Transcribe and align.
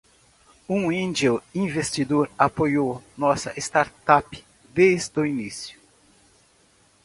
Um 0.67 0.89
angel 0.91 1.43
investor 1.53 2.27
apoiou 2.35 3.03
nossa 3.15 3.53
startup 3.55 4.43
desde 4.73 5.19
o 5.19 5.25
início. 5.27 5.79